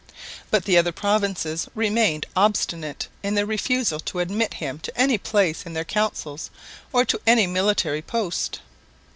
But 0.49 0.65
the 0.65 0.79
other 0.79 0.91
provinces 0.91 1.69
remained 1.75 2.25
obstinate 2.35 3.07
in 3.21 3.35
their 3.35 3.45
refusal 3.45 3.99
to 3.99 4.17
admit 4.17 4.55
him 4.55 4.79
to 4.79 4.97
any 4.97 5.19
place 5.19 5.63
in 5.63 5.73
their 5.73 5.85
councils 5.85 6.49
or 6.91 7.05
to 7.05 7.21
any 7.27 7.45
military 7.45 8.01
post. 8.01 8.61